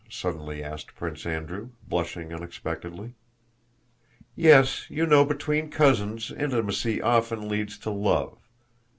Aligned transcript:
suddenly 0.09 0.63
asked 0.63 0.95
Prince 0.95 1.27
Andrew, 1.27 1.69
blushing 1.87 2.33
unexpectedly. 2.33 3.13
"Yes, 4.35 4.89
you 4.89 5.05
know 5.05 5.23
between 5.23 5.69
cousins 5.69 6.31
intimacy 6.31 6.99
often 7.03 7.47
leads 7.47 7.77
to 7.77 7.91
love. 7.91 8.39